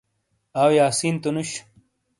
[0.61, 1.49] آؤ یاسین تو نُش؟